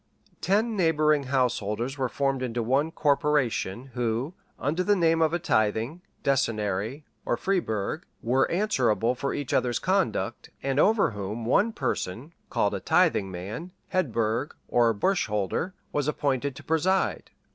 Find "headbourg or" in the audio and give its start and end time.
13.93-14.91